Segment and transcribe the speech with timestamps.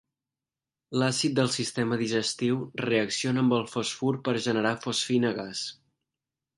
[1.01, 5.67] L'àcid del sistema digestiu reacciona amb el fosfur per a generar fosfina gas.